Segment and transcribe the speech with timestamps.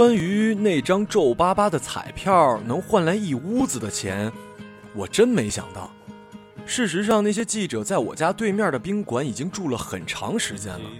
[0.00, 4.32] 关于那张皱巴巴的彩票能换来一屋子的钱，
[4.94, 5.90] 我真没想到。
[6.64, 10.90] 事实上，那些记者在我家对面的宾馆已经住了很长时间了。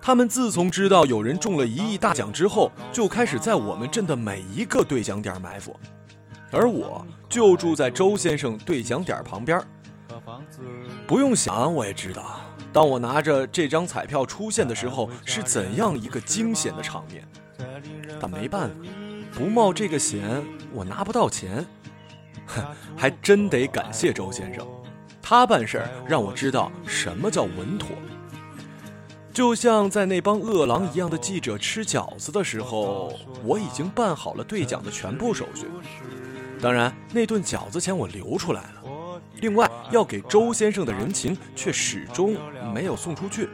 [0.00, 5.74] 他们自从知道有人中了一亿大奖之后，就开始在我们镇的每一个兑奖点埋伏。
[6.52, 9.60] 而我就住在周先生兑奖点旁边。
[11.04, 17.26] 不用想，我也知道，当我拿着这张彩票出现的时候，是怎样一个惊险的场面。
[18.20, 18.74] 但没办法，
[19.34, 21.64] 不冒这个险，我拿不到钱。
[22.46, 22.64] 哼，
[22.96, 24.66] 还真得感谢周先生，
[25.22, 27.90] 他办事儿让我知道什么叫稳妥。
[29.32, 33.12] 就像在那帮饿狼一样的记者吃饺子的时候，
[33.44, 35.66] 我已经办好了兑奖的全部手续。
[36.60, 38.82] 当然，那顿饺子钱我留出来了。
[39.36, 42.36] 另外，要给周先生的人情却始终
[42.74, 43.48] 没有送出去。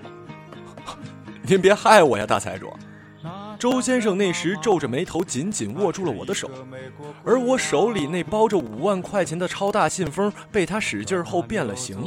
[1.47, 2.73] 您别害我呀，大财主！
[3.59, 6.51] 周先生那时皱着眉头，紧紧握住了我的手，
[7.25, 11.99] 而我手里那包着五万块钱的超大信封被他使劲后变了形。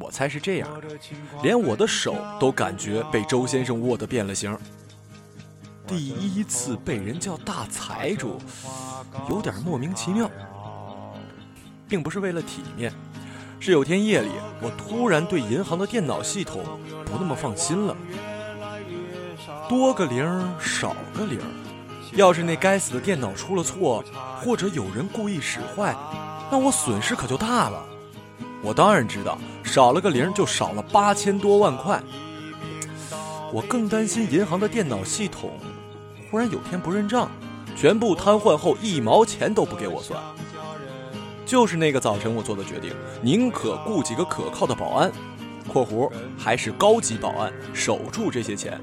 [0.00, 0.88] 我猜是这样的，
[1.42, 4.56] 连我的手都感觉被周先生握得变了形。
[5.86, 8.38] 第一次被人叫大财主，
[9.28, 10.30] 有点莫名其妙。
[11.88, 12.92] 并不是为了体面，
[13.58, 14.30] 是有天夜里，
[14.62, 16.62] 我突然对银行的电脑系统
[17.04, 17.96] 不那么放心了。
[19.70, 20.26] 多个零
[20.58, 21.38] 少个零，
[22.14, 24.02] 要是那该死的电脑出了错，
[24.42, 25.94] 或者有人故意使坏，
[26.50, 27.80] 那我损失可就大了。
[28.64, 32.02] 我当然知道，少了个零就少了八千多万块。
[33.52, 35.52] 我更担心银行的电脑系统
[36.28, 37.30] 忽然有天不认账，
[37.76, 40.20] 全部瘫痪后一毛钱都不给我算。
[41.46, 42.92] 就是那个早晨我做的决定，
[43.22, 45.12] 宁可雇几个可靠的保安
[45.72, 48.80] （括弧还是高级保安）守住这些钱，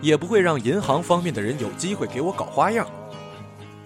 [0.00, 2.86] 也不会让银行方面的人有机会给我搞花样。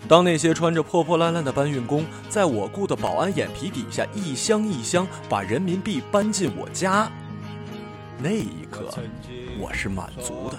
[0.07, 7.11] 当那些穿着破破烂烂的搬运工在我雇的保安眼皮底下一箱一箱把人民币搬进我家，
[8.19, 8.93] 那一刻
[9.59, 10.59] 我是满足的。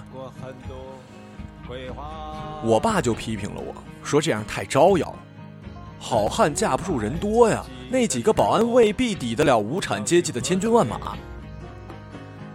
[2.64, 3.74] 我爸就批评了我
[4.04, 5.16] 说这样太招摇。
[6.00, 11.16] 好汉架不住人多呀，那几个保安未必抵得了无产阶级的千军万马。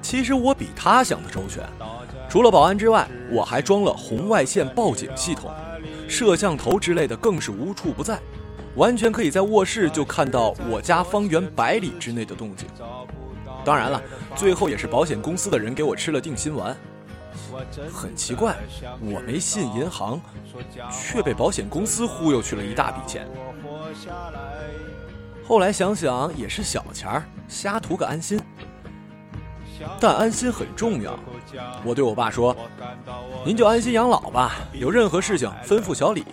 [0.03, 1.65] 其实我比他想的周全，
[2.30, 5.50] 除了保安之外，我还装了红外线报警系统，
[6.08, 8.20] 摄像头之类的更是无处不在，
[8.76, 12.69] 完全可以在卧室就看到我家方圆百里之内的动静。
[13.64, 14.00] 当然了，
[14.36, 16.76] 最后也是保险公司的人给我吃了定心丸。
[17.92, 18.54] 很奇怪，
[19.00, 20.20] 我没信银行，
[20.88, 23.26] 却被保险公司忽悠去了一大笔钱。
[25.44, 28.40] 后来想想也是小钱儿，瞎图个安心。
[29.98, 31.18] 但安心很重要，
[31.84, 32.56] 我对我爸说
[33.44, 36.24] ：“您就安心养老吧，有任何事情吩咐小李。”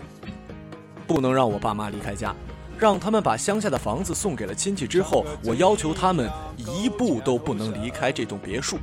[1.08, 2.36] 不能让我爸妈离开家，
[2.78, 8.78] 让他们把乡下的房子送给了亲戚之后，我要求他们一步都不能离开这栋别墅。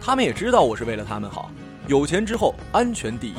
[0.00, 1.50] 他们也知道我是为了他们好，
[1.88, 3.36] 有钱之后安全第一，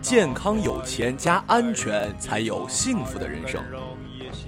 [0.00, 3.62] 健康有钱加安全才有幸福的人生，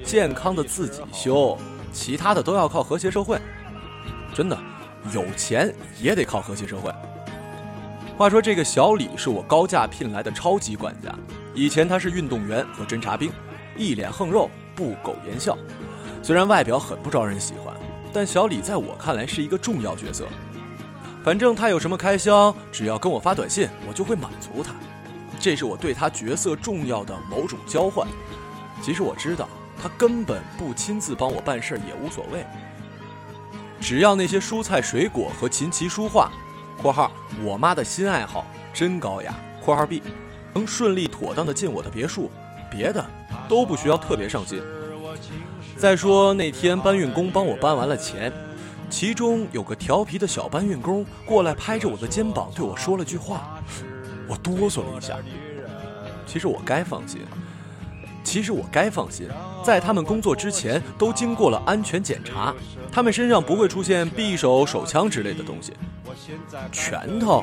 [0.03, 1.59] 健康的自己修，
[1.93, 3.38] 其他的都要靠和谐社会。
[4.34, 4.59] 真的，
[5.13, 6.93] 有钱也得靠和谐社会。
[8.17, 11.15] 话说这个小李是我高价聘来的超级管家，
[11.55, 13.31] 以前他是运动员和侦察兵，
[13.77, 15.57] 一脸横肉，不苟言笑。
[16.23, 17.73] 虽然外表很不招人喜欢，
[18.13, 20.27] 但小李在我看来是一个重要角色。
[21.23, 24.73] 反正他有什么开销，只要跟我发短信，我就会满足他。
[25.39, 28.07] 这是我对他角色重要的某种交换。
[28.83, 29.49] 其实我知道
[29.81, 32.45] 他根本不亲自帮我办事也无所谓。
[33.81, 36.31] 只要那些蔬菜水果和琴棋书画
[36.81, 37.11] （括号
[37.43, 40.03] 我妈的新爱好真高雅）（括号 B）
[40.53, 42.31] 能顺利妥当的进我的别墅，
[42.70, 43.05] 别的
[43.49, 44.61] 都不需要特别上心。
[45.76, 48.32] 再说那天搬运工帮我搬完了钱。
[48.91, 53.58] 其中有个调皮的小搬运工过来拍着我的肩膀对我说了句话，
[54.26, 55.14] 我哆嗦了一下。
[56.26, 57.20] 其实我该放心，
[58.29, 59.27] 其实我该放心，
[59.65, 62.55] 在他们工作之前都经过了安全检查，
[62.93, 65.73] 他们身上不会出现匕首、手枪之类的东西。
[66.71, 67.43] 拳头，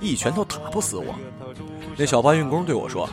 [0.00, 1.14] 一拳头打不死我。
[1.96, 3.08] 那小搬运工对我说：“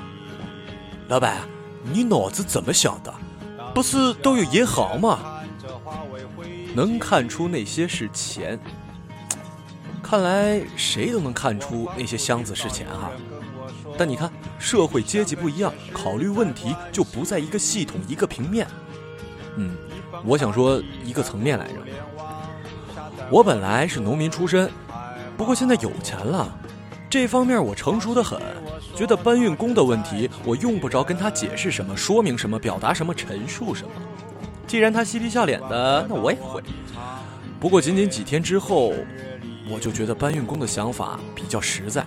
[1.09, 1.41] 老板，
[1.83, 3.13] 你脑子怎么想的？
[3.75, 5.19] 不是都有银行吗？”
[6.73, 8.59] 能看出那些是钱，
[10.01, 13.11] 看来谁都能看出那些箱子是钱哈。
[13.99, 18.65] 但你看，社会阶级不一样，考虑问题就不在一个系统、一个平面。
[19.57, 19.75] 嗯，
[20.23, 21.73] 我想说一个层面来着。
[23.29, 24.71] 我本来是农民出身，
[25.35, 26.49] 不过现在有钱了，
[27.09, 28.41] 这方面我成熟的很，
[28.95, 33.91] 觉得搬运工的问题，我用不着跟他解释什么、说明什么、表达什么、陈述什么。
[34.65, 36.63] 既然他嬉皮笑脸的，那我也会。
[37.59, 38.93] 不过仅仅几天之后，
[39.69, 42.05] 我就觉得搬运工的想法比较实在，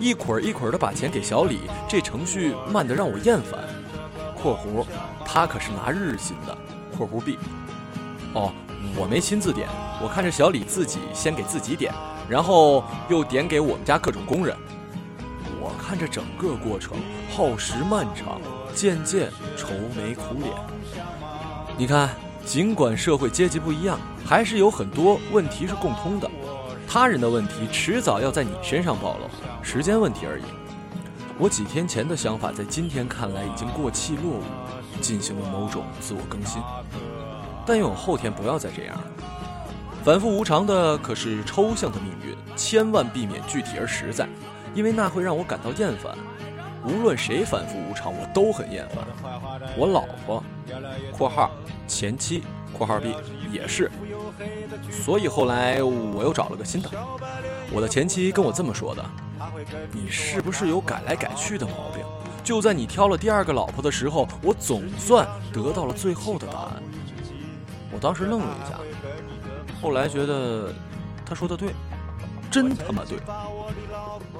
[0.00, 3.60] 一捆一捆的把钱给小李，这程序慢得让我厌烦。
[4.34, 4.84] （括弧）
[5.26, 6.56] 他可是拿日薪的。
[6.96, 7.38] （括弧 B）
[8.34, 8.50] 哦，
[8.96, 9.68] 我没亲自点，
[10.02, 11.92] 我看着小李自己先给自己点，
[12.30, 14.56] 然后又点给我们家各种工人。
[15.60, 16.96] 我看着整个过程
[17.36, 18.40] 耗时漫长，
[18.74, 20.50] 渐渐愁眉苦脸。
[21.76, 22.08] 你看。
[22.42, 26.28] 尽管社会阶级不一样，还是有很多问题是共通的。
[26.92, 29.30] 他人的问题迟早要在你身上暴露，
[29.62, 30.42] 时间问题而已。
[31.38, 34.42] 我几天前的想法，在今天看来已经过气落伍，
[35.00, 36.60] 进行了某种自我更新。
[37.64, 39.04] 但愿我后天不要再这样了。
[40.02, 44.28] 反复无常的可是抽象的命运，千万避免具体而实在，
[44.74, 46.12] 因为那会让我感到厌烦。
[46.84, 49.06] 无论谁反复无常，我都很厌烦。
[49.76, 50.42] 我老婆
[51.16, 51.52] （括号
[51.86, 52.42] 前妻
[52.76, 53.14] ）（括号 B）
[53.52, 53.90] 也是。
[54.90, 56.90] 所以后来我又找了个新的。
[57.72, 59.04] 我的前妻跟我这么说的
[59.92, 62.04] ：“你是不是有改来改去的毛病？”
[62.42, 66.82] 就在你挑了第二个老婆的时候，我总算得到了最后的答案。
[67.92, 68.78] 我当时愣了一下，
[69.80, 70.72] 后来觉得
[71.24, 71.74] 他说的对。
[72.50, 73.16] 真他妈对，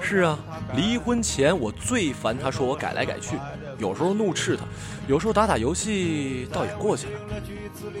[0.01, 0.37] 是啊，
[0.75, 3.37] 离婚前我最烦他说我改来改去，
[3.77, 4.65] 有时候怒斥他，
[5.07, 7.19] 有时候打打游戏倒也过去了。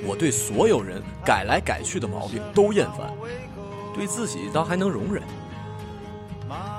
[0.05, 3.11] 我对所有人改来改去的毛病都厌烦，
[3.93, 5.23] 对自己倒还能容忍。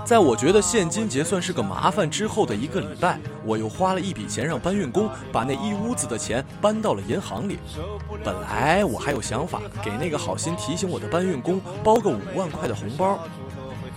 [0.04, 7.58] 在我觉得现金结算是个麻烦之后的一个礼拜，我又花了一笔钱让搬运工把那一屋子的钱搬到了银行里。
[8.22, 13.20] 本来我还有想法给那个好心提醒我的搬运工包个五万块的红包，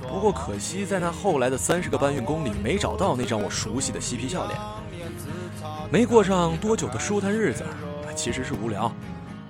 [0.08, 4.58] 不过可惜在那后来的三十个搬运工里没找到那张我熟悉的嬉皮笑脸。
[5.92, 7.66] 没过上多久的舒坦日子，
[8.16, 8.92] 其实是无聊，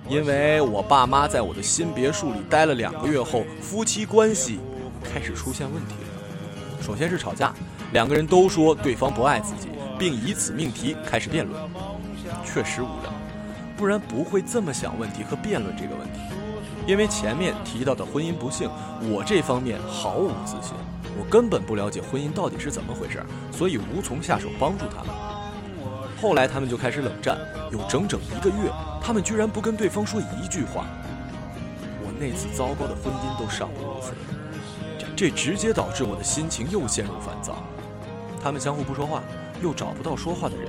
[0.08, 4.58] 因为我爸妈在我的新别墅里待了两个月后，夫妻关系
[5.02, 6.82] 开始出现问题了。
[6.82, 7.54] 首先是吵架，
[7.92, 9.68] 两个人都说对方不爱自己，
[9.98, 11.60] 并以此命题开始辩论。
[12.44, 13.12] 确实无聊，
[13.76, 16.20] 不然不会这么想问题和辩论这个问题。
[16.86, 18.70] 因为前面提到的婚姻不幸，
[19.02, 20.72] 我这方面毫无自信，
[21.18, 25.35] 我根本不了解婚姻到底是怎么回事，所以无从下手帮助他们。
[26.26, 27.38] 后来他们就开始冷战，
[27.70, 28.68] 有整整一个月，
[29.00, 30.84] 他们居然不跟对方说一句话。
[32.02, 34.12] 我那次糟糕的婚姻都尚不如此。
[35.14, 37.62] 这直接导致我的心情又陷入烦躁，
[38.42, 39.22] 他们相互不说话，
[39.62, 40.68] 又找不到说话的人，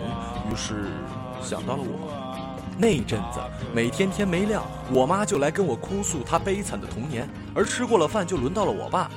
[0.51, 0.91] 于是
[1.41, 2.07] 想到了我。
[2.77, 3.39] 那阵子
[3.73, 4.61] 每天天没亮，
[4.93, 9.09] 我妈就来跟我哭诉她悲惨的童年，而吃过了饭就轮到了我爸，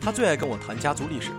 [0.00, 1.32] 他最爱跟我谈家族历史。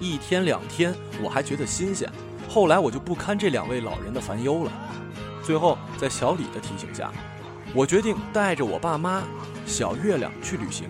[0.00, 2.10] 一天两天我还觉得新鲜，
[2.48, 4.72] 后来我就不堪这两位老人的烦忧了。
[5.42, 7.12] 最后在小李的提醒下，
[7.74, 9.22] 我决定带着我爸妈、
[9.66, 10.88] 小月亮去旅行。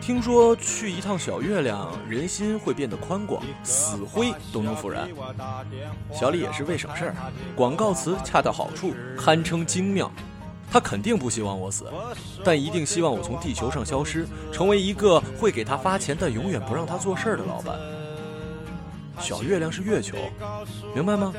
[0.00, 5.06] 听说去一趟小月亮，人心会变得宽广，死灰都能复燃。
[6.10, 7.14] 小李也是为省事儿，
[7.54, 10.10] 广告词恰到好处，堪称精妙。
[10.70, 11.90] 他肯定不希望我死，
[12.42, 17.78] 但一定希望我从地球上消失，成为一个会给他发钱但永远不让他做事儿的老板。
[19.18, 20.16] 小月亮是月球，
[20.94, 21.32] 明白吗？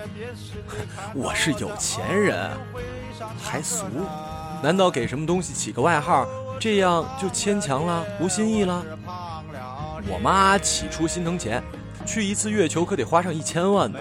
[1.16, 2.50] 我是有钱人，
[3.42, 3.86] 还俗？
[4.62, 6.28] 难道给什么东西起个外号？
[6.60, 8.84] 这样就牵强了，无新意了。
[10.08, 11.64] 我妈起初心疼钱，
[12.06, 14.00] 去一次月球可得花上一千万呢。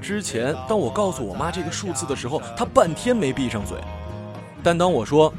[0.00, 3.78] 之前当我告诉我妈这个数字的时候，她半天没闭上嘴。
[4.62, 5.32] 但当我说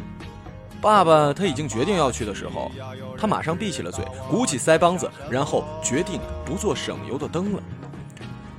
[0.83, 2.69] 爸爸他已经决定要去的时候，
[3.17, 7.63] 他马上闭起了嘴，鼓起腮帮子，然后决定不做省油的灯了。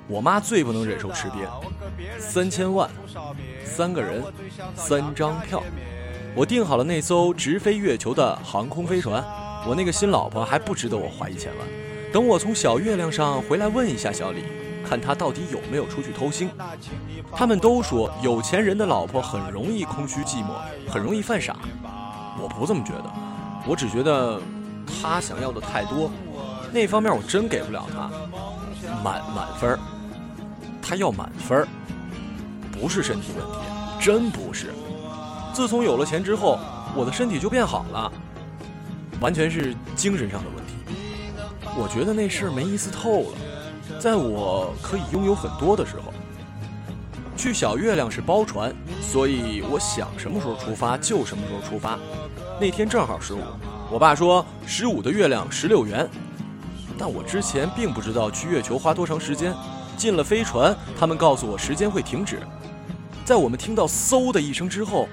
[0.08, 1.46] 我妈最不能忍受吃瘪，
[2.18, 2.88] 三千万，
[3.62, 4.24] 三个人，
[4.74, 5.62] 三张票。
[6.34, 9.22] 我订好了那艘直飞月球的航空飞船，
[9.66, 11.68] 我那个新老婆还不值得我花一千万。
[12.10, 14.44] 等我从小月亮上回来，问一下小李，
[14.82, 16.48] 看他到底有没有出去偷腥。
[17.36, 20.54] 他们都说有钱人的老婆很容易空虚寂寞，
[20.88, 21.54] 很容易犯傻。
[22.40, 23.04] 我不这么觉得，
[23.66, 24.40] 我只觉得
[25.00, 26.10] 他想要的太多，
[26.72, 28.10] 那方面我真给不了他
[29.02, 29.78] 满满分
[30.82, 31.66] 他要满分
[32.72, 33.58] 不是身体问题，
[34.00, 34.72] 真不是。
[35.52, 36.58] 自从有了钱之后，
[36.96, 38.12] 我的身体就变好了，
[39.20, 40.74] 完全是精神上的问题。
[41.76, 43.38] 我觉得那事儿没意思透了。
[44.00, 46.12] 在我可以拥有很多的时候，
[47.44, 51.98] 去小月亮是包船，所以我想什么时候出发就什么时候出发。
[52.58, 53.40] 那天正好十五，
[53.90, 56.08] 我爸说十五的月亮十六圆，
[56.96, 59.54] 但我之前并不知道去月球花多长时间。
[59.94, 62.38] 进了飞船，他们告诉我时间会停止。
[63.26, 65.06] 在我们听到“嗖”的一声之后，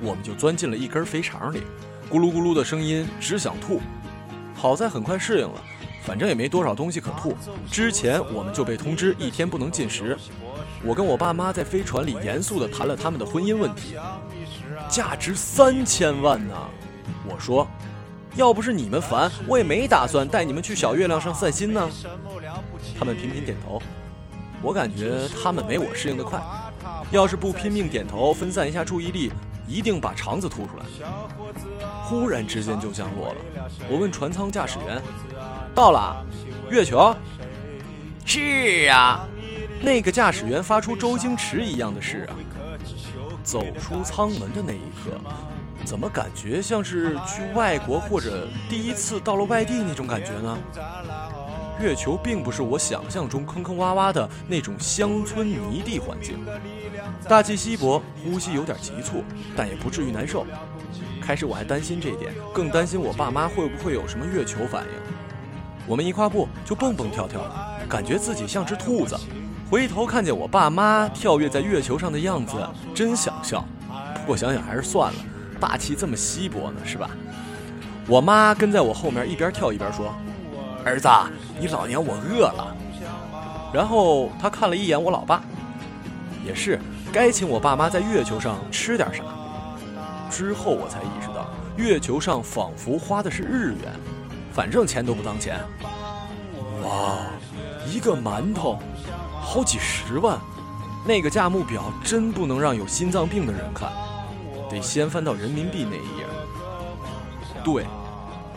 [0.00, 1.62] 我们就钻进了一根肥肠里，
[2.10, 3.80] 咕噜咕噜的声音，只想吐。
[4.52, 5.62] 好在很快适应了，
[6.02, 7.36] 反正也没多少东西可吐。
[7.70, 10.18] 之前我们就被通知一天不能进食。
[10.84, 13.96] 我跟我爸妈在飞船里严肃地谈了他们的婚姻问题，
[14.88, 16.54] 价值三千万呢。
[17.24, 17.66] 我说，
[18.34, 21.88] 要不是你们烦，我也没打算带你们去小月亮上散心呢。
[22.98, 23.80] 他们频频点头。
[24.60, 26.40] 我感觉他们没我适应的快，
[27.10, 29.32] 要是不拼命点头分散一下注意力，
[29.66, 30.84] 一定把肠子吐出来。
[32.04, 35.02] 忽然之间就降落了，我问船舱驾驶员
[35.74, 36.24] ：“到了，
[36.70, 37.14] 月球
[38.24, 39.26] ？”“是啊。”
[39.82, 42.38] 那个驾驶员发出周星驰一样的“事啊”。
[43.42, 45.18] 走出舱门的那一刻，
[45.84, 50.56] 怎么感觉像是去外国或者第一次到了外地那种感觉呢？
[51.80, 56.38] 月球并不是我想象中坑坑洼洼的那种乡村泥地环境，
[57.28, 59.24] 大气稀薄，呼吸有点急促，
[59.56, 60.46] 但也不至于难受。
[61.20, 64.90] 开始我还担心这一点，更担心我爸妈会不会有什么月球反应。
[65.88, 69.18] 我们一跨步就蹦蹦跳跳的，感觉自己像只兔子。
[69.72, 72.56] 回头看见我爸妈跳跃在月球上的样子，
[72.94, 73.64] 真想笑。
[74.16, 75.18] 不过想想还是算了，
[75.58, 77.08] 大气这么稀薄呢，是吧？
[78.06, 80.14] 我妈跟在我后面一边跳一边说。
[80.84, 81.08] 儿子，
[81.58, 82.76] 你老娘我饿了。
[83.72, 85.42] 然后他看了一眼我老爸，
[86.46, 86.78] 也是
[87.10, 89.24] 该请我爸妈在月球上吃点啥。
[90.28, 91.48] 之后我才意识到，
[91.78, 93.90] 月球上仿佛花的是日元，
[94.52, 95.58] 反正钱都不当钱。
[96.82, 97.20] 哇，
[97.86, 98.78] 一个馒头，
[99.42, 100.38] 好几十万。
[101.04, 103.90] 那个价目表真不能让有心脏病的人看，
[104.70, 106.24] 得先翻到人民币那一页。
[107.64, 107.84] 对，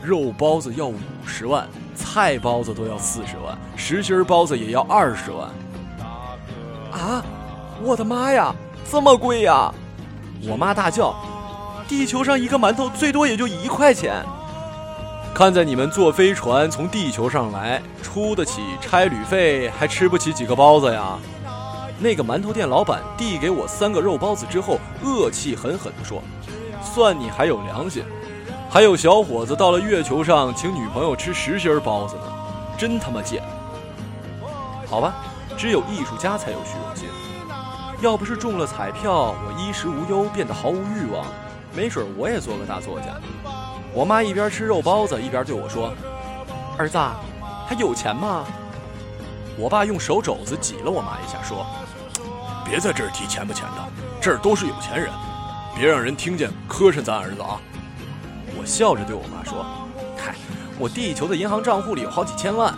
[0.01, 1.67] 肉包子要五十万。
[1.95, 5.49] 菜包子都要四十万，实心包子也要二十万。
[6.91, 7.23] 啊！
[7.81, 8.53] 我的妈呀，
[8.89, 9.73] 这么贵呀！
[10.47, 11.15] 我妈大叫
[11.89, 14.23] ：“地球上一个馒头最多也就一块钱。”
[15.35, 21.19] 看在你们坐飞船从地球上来，出得起差旅费，还吃不起几个包子呀？
[21.99, 26.23] 那个馒头店老板递给我三个肉包子之后，恶气狠狠地说
[26.81, 28.01] ：“算你还有良心。”
[28.71, 32.21] 还有小伙子到了月球上请女朋友吃实心包子呢，
[32.77, 33.43] 真他妈贱！
[34.89, 35.15] 好吧，
[35.57, 37.09] 只有艺术家才有虚荣心。
[37.99, 41.25] 要不是中了彩票，我衣食无忧，变得毫无欲望，
[41.75, 43.07] 没准我也做个大作家。
[43.95, 45.93] 我妈一边吃肉包子一边对我说
[46.77, 46.97] ：“儿子，
[47.65, 48.43] 还有钱吗？”
[49.57, 51.65] 我爸用手肘子挤了我妈一下，说
[52.67, 53.81] ：“别在这儿提钱不钱的，
[54.19, 55.09] 这儿都是有钱人，
[55.73, 57.57] 别让人听见磕碜咱儿子啊。”
[58.59, 59.65] 我笑着对我妈说
[60.19, 60.35] ：“嗨，
[60.77, 62.75] 我地球的银行账户里有好几千万，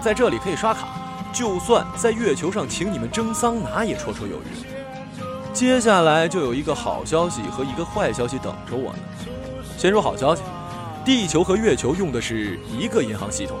[0.00, 0.88] 在这里可以刷卡，
[1.32, 4.66] 就算在月球上请你们蒸桑拿也绰绰有余。”
[5.54, 8.98] 接下来就有一个好消息和一个坏消息等着我呢。
[9.78, 10.42] 先说好消息，
[11.06, 13.56] 地球和月球用的是一个银行系统，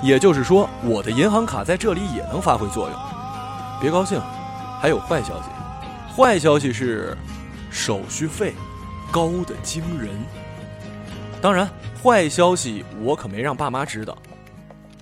[0.00, 2.96] 也就是说我的银行卡在这里也能发挥作用。
[3.80, 4.20] 别高兴，
[4.80, 5.48] 还有坏消息，
[6.16, 7.18] 坏消息是
[7.68, 8.54] 手续费
[9.10, 10.08] 高的惊人。
[11.42, 11.68] 当然，
[12.00, 14.16] 坏消息我可没让爸妈知道。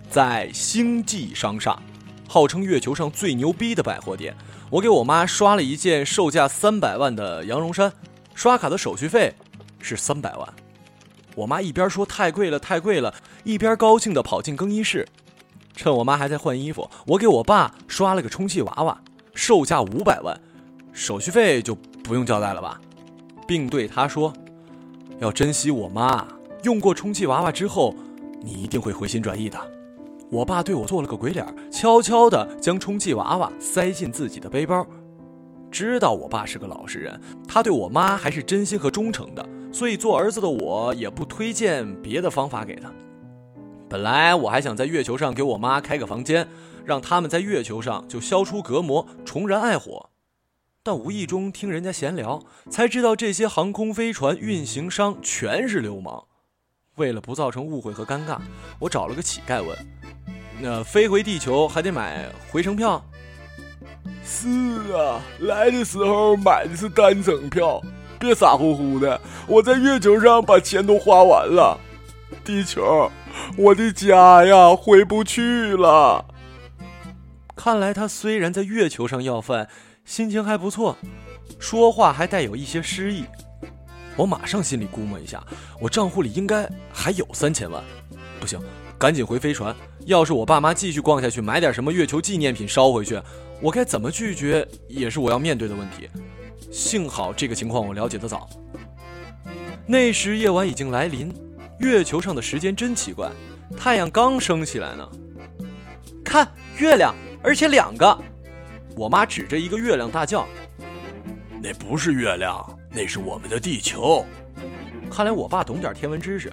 [0.08, 1.78] 在星际商厦，
[2.26, 4.34] 号称月球上最牛逼的百货店，
[4.70, 7.92] 我给我妈刷了一件售价三百万的羊绒衫，
[8.34, 9.34] 刷卡的手续费
[9.78, 10.48] 是三百万。
[11.34, 15.06] 我妈一边说太贵了太贵了，一边高兴地跑进更衣室。
[15.74, 19.00] 趁我妈还在换衣服，我给我爸刷了个充气娃娃，
[19.34, 20.38] 售价五百万，
[20.92, 22.80] 手续费就不用交代了吧，
[23.46, 24.32] 并对他说。
[25.18, 26.26] 要珍惜我妈
[26.64, 27.94] 用过充气娃娃之后，
[28.42, 29.58] 你一定会回心转意的。
[30.30, 34.86] 我爸对我做了个鬼脸，悄悄地将充气娃娃塞进自己的背包。
[35.70, 42.92] 知道我爸是个老实人，他对我妈还是真心和忠诚的，所以做儿子的我也不推荐别的方法给他。
[43.88, 46.46] 本来我还想在月球上给我妈开个房间，
[46.84, 50.10] 让他们在月球上就消除隔膜，重燃爱火。
[50.82, 56.24] 但无意中听人家闲聊，才知道这些航空飞船运行商全是流氓。
[56.96, 58.38] 为了不造成误会和尴尬，
[58.78, 59.76] 我找了个乞丐问
[60.60, 63.02] ：“那飞回地球还得买回程票
[64.24, 64.48] ？”“是
[64.92, 67.80] 啊，来的时候买的是单程票。
[68.22, 71.76] 别傻乎乎的，我在月球上把钱都花完了。
[72.44, 73.10] 地球，
[73.56, 76.24] 我的家呀，回不去了。”
[77.56, 79.68] 看来他虽然在月球上要饭。
[80.04, 80.96] 心情还不错，
[81.60, 83.24] 说话还带有一些诗意。
[84.16, 85.40] 我马上心里估摸一下，
[85.80, 87.80] 我账户里应该还有三千万。
[88.40, 88.60] 不行，
[88.98, 89.72] 赶紧回飞船，
[90.06, 93.16] 要是我爸妈继续逛下去，买点什么月球纪念品捎回去，
[93.60, 96.10] 我该怎么拒绝也是我要面对的问题。
[96.72, 98.48] 幸好这个情况我了解的早。
[99.86, 101.32] 那时夜晚已经来临，
[101.78, 103.30] 月球上的时间真奇怪，
[103.76, 105.06] 太阳刚升起来呢。
[106.24, 108.18] 看月亮，而且两个！
[108.96, 110.46] 我妈指着一个月亮大叫
[111.62, 114.24] ：“那不是月亮，那是我们的地球。”
[115.12, 116.50] 看来我爸懂点天文知识。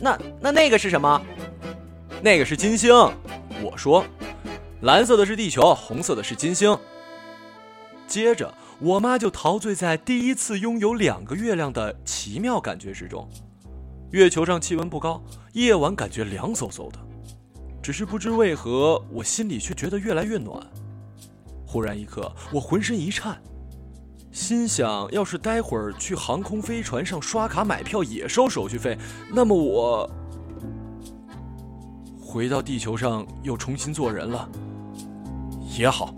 [0.00, 1.20] 那那那个是什么？
[2.22, 2.90] 那个是金星。
[3.60, 4.02] 我说，
[4.80, 6.78] 蓝色的是地球，红色的是金星。
[8.06, 13.28] 接着，我妈就陶醉在第一次拥有两个月亮的奇妙感觉之中。
[14.12, 15.20] 月球上气温不高，
[15.52, 16.98] 夜晚感觉凉飕飕的。
[17.82, 20.64] 只是不知为何，我心里却觉得越来越暖。
[21.66, 23.42] 忽然一刻，我浑身一颤，
[24.30, 28.96] 心想：要是待会儿去航空飞船上刷卡买票也收手续费，
[29.32, 30.08] 那么我
[32.20, 34.48] 回到地球上又重新做人了，
[35.76, 36.14] 也好。